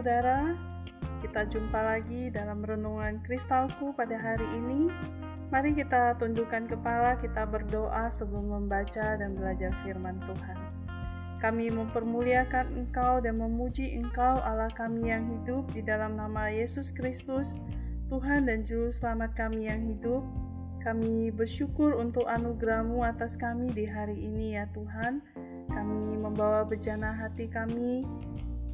[0.00, 0.56] saudara,
[1.20, 4.88] kita jumpa lagi dalam renungan kristalku pada hari ini.
[5.52, 10.56] Mari kita tundukkan kepala, kita berdoa sebelum membaca dan belajar firman Tuhan.
[11.44, 17.60] Kami mempermuliakan Engkau dan memuji Engkau Allah kami yang hidup di dalam nama Yesus Kristus,
[18.08, 20.24] Tuhan dan Juru Selamat kami yang hidup.
[20.80, 25.20] Kami bersyukur untuk anugerahmu atas kami di hari ini ya Tuhan.
[25.68, 28.08] Kami membawa bejana hati kami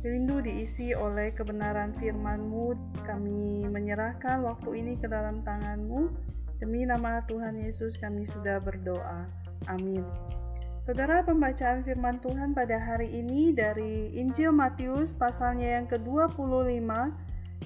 [0.05, 2.77] rindu diisi oleh kebenaran firman-Mu.
[3.05, 6.13] Kami menyerahkan waktu ini ke dalam tangan-Mu.
[6.57, 9.29] Demi nama Tuhan Yesus kami sudah berdoa.
[9.69, 10.05] Amin.
[10.87, 16.87] Saudara pembacaan firman Tuhan pada hari ini dari Injil Matius pasalnya yang ke-25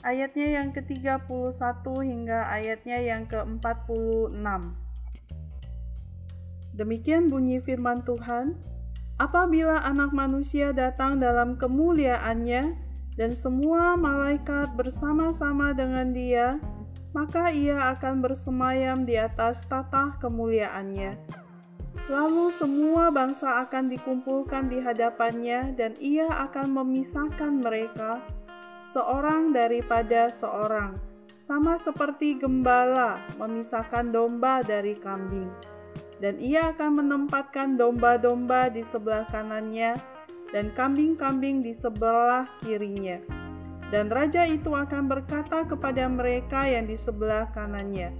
[0.00, 4.40] ayatnya yang ke-31 hingga ayatnya yang ke-46.
[6.80, 8.56] Demikian bunyi firman Tuhan,
[9.20, 12.72] Apabila anak manusia datang dalam kemuliaannya
[13.20, 16.56] dan semua malaikat bersama-sama dengan dia,
[17.12, 21.20] maka ia akan bersemayam di atas tatah kemuliaannya.
[22.08, 28.24] Lalu semua bangsa akan dikumpulkan di hadapannya dan ia akan memisahkan mereka
[28.96, 30.96] seorang daripada seorang,
[31.44, 35.52] sama seperti gembala memisahkan domba dari kambing
[36.20, 39.96] dan ia akan menempatkan domba-domba di sebelah kanannya
[40.52, 43.18] dan kambing-kambing di sebelah kirinya.
[43.90, 48.14] Dan raja itu akan berkata kepada mereka yang di sebelah kanannya,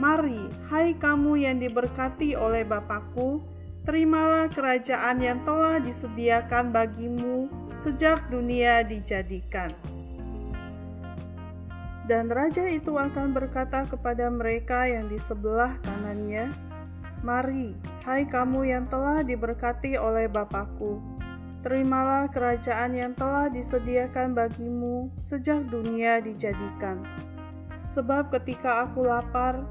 [0.00, 3.44] Mari, hai kamu yang diberkati oleh Bapakku,
[3.84, 7.52] terimalah kerajaan yang telah disediakan bagimu
[7.84, 9.68] sejak dunia dijadikan.
[12.08, 16.71] Dan raja itu akan berkata kepada mereka yang di sebelah kanannya,
[17.22, 17.70] Mari,
[18.02, 20.98] hai kamu yang telah diberkati oleh Bapakku,
[21.62, 26.98] terimalah kerajaan yang telah disediakan bagimu sejak dunia dijadikan.
[27.94, 29.62] Sebab ketika aku lapar,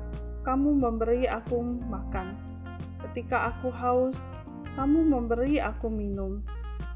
[0.48, 1.60] kamu memberi aku
[1.92, 2.40] makan.
[3.04, 4.16] Ketika aku haus,
[4.80, 6.40] kamu memberi aku minum.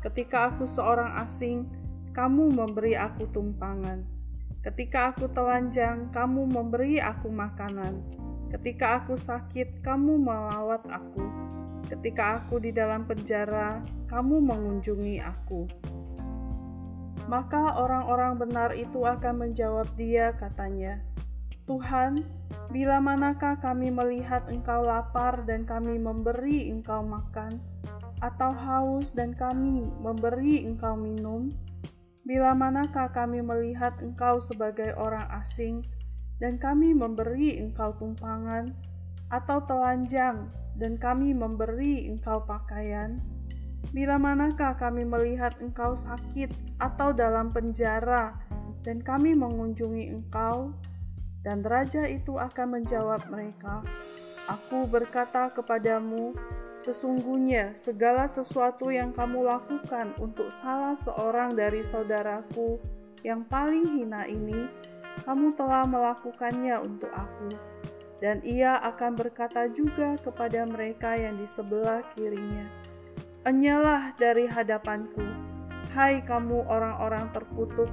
[0.08, 1.68] Ketika aku seorang asing,
[2.16, 4.08] kamu memberi aku tumpangan.
[4.64, 8.24] Ketika aku telanjang, kamu memberi aku makanan
[8.56, 11.28] Ketika aku sakit, kamu melawat aku.
[11.92, 15.68] Ketika aku di dalam penjara, kamu mengunjungi aku.
[17.28, 21.04] Maka orang-orang benar itu akan menjawab dia, katanya,
[21.68, 22.24] "Tuhan,
[22.72, 27.60] bila manakah kami melihat Engkau lapar dan kami memberi Engkau makan,
[28.24, 31.52] atau haus dan kami memberi Engkau minum?
[32.24, 35.84] Bila manakah kami melihat Engkau sebagai orang asing?"
[36.42, 38.76] Dan kami memberi engkau tumpangan,
[39.32, 43.20] atau telanjang, dan kami memberi engkau pakaian?
[43.94, 46.52] Bila manakah kami melihat engkau sakit
[46.82, 48.36] atau dalam penjara,
[48.84, 50.76] dan kami mengunjungi engkau?
[51.46, 53.86] Dan raja itu akan menjawab mereka,
[54.46, 56.38] Aku berkata kepadamu,
[56.78, 62.78] sesungguhnya segala sesuatu yang kamu lakukan untuk salah seorang dari saudaraku
[63.26, 64.70] yang paling hina ini,
[65.24, 67.50] kamu telah melakukannya untuk aku.
[68.20, 72.66] Dan ia akan berkata juga kepada mereka yang di sebelah kirinya,
[73.46, 75.22] Enyalah dari hadapanku,
[75.94, 77.92] hai kamu orang-orang terkutuk,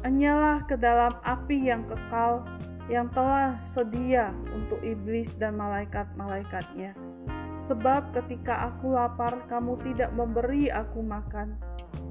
[0.00, 2.40] enyalah ke dalam api yang kekal,
[2.88, 6.96] yang telah sedia untuk iblis dan malaikat-malaikatnya.
[7.68, 11.60] Sebab ketika aku lapar, kamu tidak memberi aku makan,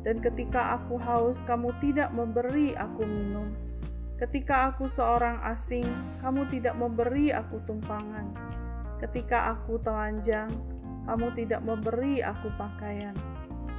[0.06, 3.67] dan ketika aku haus, kamu tidak memberi aku minum
[4.18, 5.86] Ketika aku seorang asing,
[6.26, 8.34] kamu tidak memberi aku tumpangan.
[8.98, 10.50] Ketika aku telanjang,
[11.06, 13.14] kamu tidak memberi aku pakaian.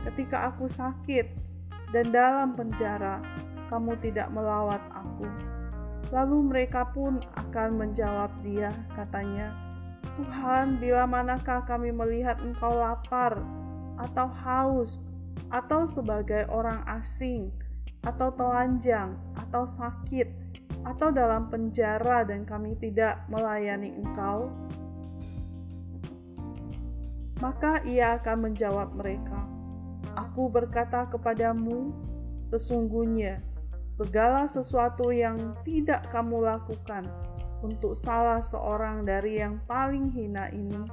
[0.07, 1.27] Ketika aku sakit
[1.91, 3.19] dan dalam penjara,
[3.67, 5.27] kamu tidak melawat aku.
[6.15, 9.51] Lalu mereka pun akan menjawab dia, katanya,
[10.15, 13.43] Tuhan, bila manakah kami melihat engkau lapar,
[13.99, 15.03] atau haus,
[15.51, 17.51] atau sebagai orang asing,
[18.07, 20.29] atau telanjang, atau sakit,
[20.87, 24.51] atau dalam penjara, dan kami tidak melayani Engkau,
[27.39, 29.47] maka ia akan menjawab mereka,
[30.19, 31.95] Aku berkata kepadamu,
[32.43, 33.39] sesungguhnya
[33.95, 37.07] segala sesuatu yang tidak kamu lakukan
[37.63, 40.87] untuk salah seorang dari yang paling hina ini,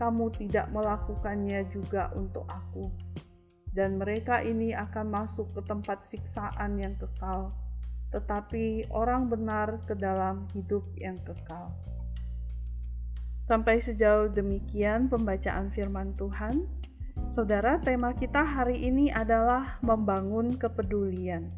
[0.00, 2.88] kamu tidak melakukannya juga untuk aku
[3.74, 7.50] dan mereka ini akan masuk ke tempat siksaan yang kekal,
[8.14, 11.74] tetapi orang benar ke dalam hidup yang kekal.
[13.42, 16.64] Sampai sejauh demikian pembacaan firman Tuhan.
[17.28, 21.50] Saudara, tema kita hari ini adalah membangun kepedulian.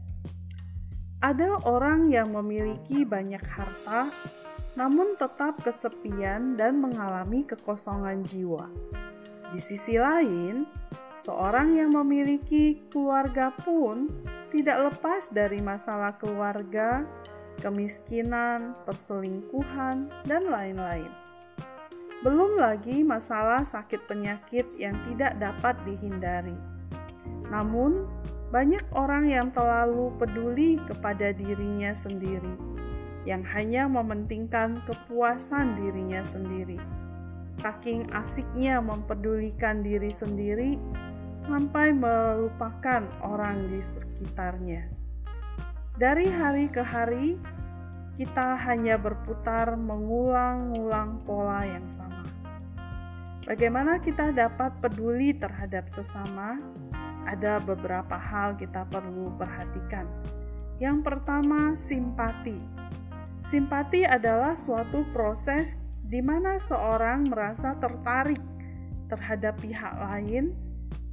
[1.22, 4.10] Ada orang yang memiliki banyak harta,
[4.74, 8.68] namun tetap kesepian dan mengalami kekosongan jiwa.
[9.54, 10.66] Di sisi lain,
[11.16, 14.12] seorang yang memiliki keluarga pun
[14.52, 17.04] tidak lepas dari masalah keluarga,
[17.60, 21.08] kemiskinan, perselingkuhan, dan lain-lain.
[22.20, 26.56] Belum lagi masalah sakit penyakit yang tidak dapat dihindari.
[27.48, 28.08] Namun,
[28.50, 32.54] banyak orang yang terlalu peduli kepada dirinya sendiri,
[33.28, 36.78] yang hanya mementingkan kepuasan dirinya sendiri.
[37.60, 40.76] Saking asiknya mempedulikan diri sendiri,
[41.46, 44.90] sampai melupakan orang di sekitarnya.
[45.96, 47.40] Dari hari ke hari,
[48.20, 52.26] kita hanya berputar mengulang-ulang pola yang sama.
[53.46, 56.58] Bagaimana kita dapat peduli terhadap sesama?
[57.26, 60.06] ada beberapa hal kita perlu perhatikan.
[60.78, 62.56] Yang pertama, simpati.
[63.50, 65.74] Simpati adalah suatu proses
[66.06, 68.38] di mana seorang merasa tertarik
[69.10, 70.54] terhadap pihak lain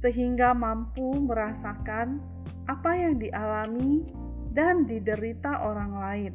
[0.04, 2.20] sehingga mampu merasakan
[2.68, 4.04] apa yang dialami
[4.52, 6.32] dan diderita orang lain.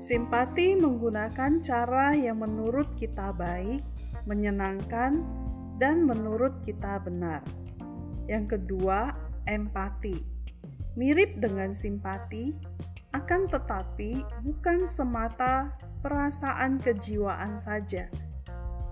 [0.00, 3.84] Simpati menggunakan cara yang menurut kita baik,
[4.24, 5.20] menyenangkan,
[5.76, 7.44] dan menurut kita benar.
[8.24, 9.12] Yang kedua,
[9.44, 10.16] empati.
[10.96, 12.56] Mirip dengan simpati,
[13.12, 18.08] akan tetapi bukan semata perasaan kejiwaan saja,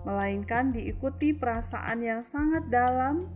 [0.05, 3.27] melainkan diikuti perasaan yang sangat dalam,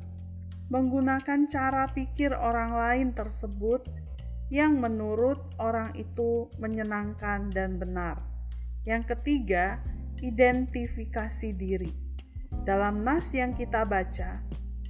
[0.71, 3.87] menggunakan cara pikir orang lain tersebut
[4.51, 8.23] yang menurut orang itu menyenangkan dan benar.
[8.87, 9.83] Yang ketiga,
[10.23, 11.91] identifikasi diri.
[12.63, 14.43] Dalam nas yang kita baca,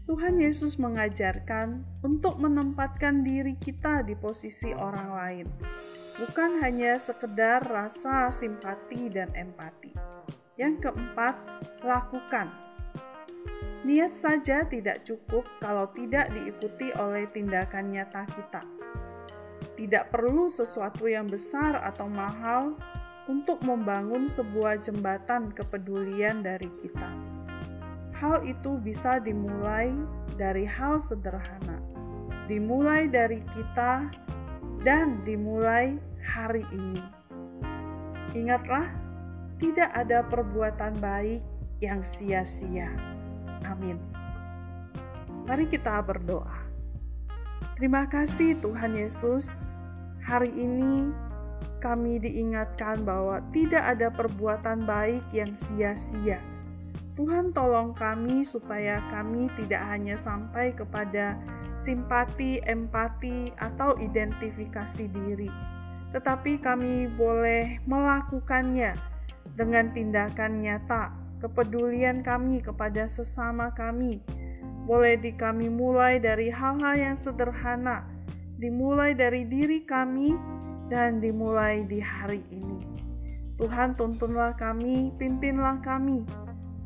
[0.07, 5.47] Tuhan Yesus mengajarkan untuk menempatkan diri kita di posisi orang lain,
[6.21, 9.91] bukan hanya sekedar rasa simpati dan empati.
[10.57, 11.35] Yang keempat,
[11.83, 12.66] lakukan.
[13.87, 18.67] Niat saja tidak cukup kalau tidak diikuti oleh tindakan nyata kita.
[19.79, 22.75] Tidak perlu sesuatu yang besar atau mahal
[23.31, 27.37] untuk membangun sebuah jembatan kepedulian dari kita
[28.17, 29.93] hal itu bisa dimulai
[30.41, 31.81] dari hal sederhana,
[32.49, 34.09] dimulai dari kita,
[34.85, 37.05] dan dimulai hari ini.
[38.33, 38.89] Ingatlah,
[39.61, 41.41] tidak ada perbuatan baik
[41.81, 43.16] yang sia-sia.
[43.65, 43.97] Amin.
[45.49, 46.67] Mari kita berdoa.
[47.81, 49.57] Terima kasih, Tuhan Yesus.
[50.27, 51.15] Hari ini
[51.81, 56.43] kami diingatkan bahwa tidak ada perbuatan baik yang sia-sia
[57.17, 61.33] Tuhan tolong kami supaya kami tidak hanya sampai kepada
[61.81, 65.49] simpati, empati, atau identifikasi diri,
[66.13, 68.93] tetapi kami boleh melakukannya
[69.57, 74.23] dengan tindakan nyata, kepedulian kami kepada sesama kami.
[74.87, 78.07] Boleh di kami mulai dari hal-hal yang sederhana,
[78.57, 80.33] dimulai dari diri kami,
[80.87, 82.79] dan dimulai di hari ini.
[83.59, 86.23] Tuhan tuntunlah kami, pimpinlah kami,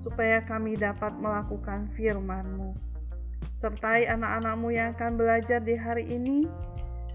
[0.00, 2.73] supaya kami dapat melakukan firman-Mu.
[3.61, 6.49] Sertai anak-anakmu yang akan belajar di hari ini,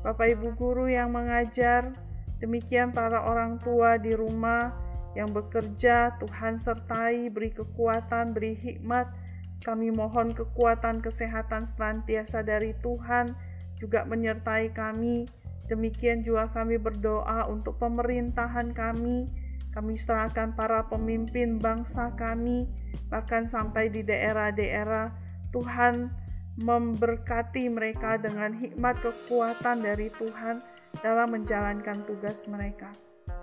[0.06, 1.90] Bapak Ibu Guru yang mengajar,
[2.38, 4.85] demikian para orang tua di rumah
[5.16, 9.08] yang bekerja, Tuhan sertai, beri kekuatan, beri hikmat,
[9.64, 13.34] kami mohon kekuatan kesehatan senantiasa dari Tuhan,
[13.80, 15.26] juga menyertai kami.
[15.66, 19.26] Demikian juga kami berdoa untuk pemerintahan kami,
[19.74, 22.70] kami serahkan para pemimpin bangsa kami,
[23.10, 25.10] bahkan sampai di daerah-daerah.
[25.50, 26.12] Tuhan
[26.62, 30.64] memberkati mereka dengan hikmat kekuatan dari Tuhan
[31.04, 32.92] dalam menjalankan tugas mereka.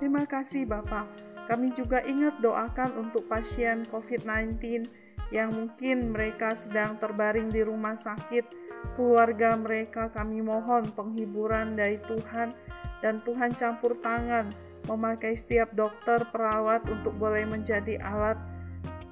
[0.01, 1.32] Terima kasih Bapak.
[1.53, 4.89] Kami juga ingat doakan untuk pasien COVID-19
[5.37, 8.49] yang mungkin mereka sedang terbaring di rumah sakit,
[8.97, 12.57] keluarga mereka kami mohon penghiburan dari Tuhan
[13.05, 14.49] dan Tuhan campur tangan
[14.89, 18.41] memakai setiap dokter perawat untuk boleh menjadi alat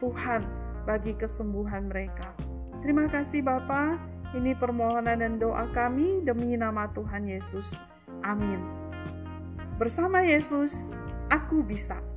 [0.01, 0.41] Tuhan
[0.89, 2.33] bagi kesembuhan mereka.
[2.81, 4.01] Terima kasih Bapa.
[4.33, 7.77] Ini permohonan dan doa kami demi nama Tuhan Yesus.
[8.25, 8.65] Amin.
[9.77, 10.89] Bersama Yesus,
[11.29, 12.10] aku bisa.